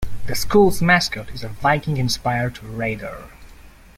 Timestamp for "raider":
2.63-3.29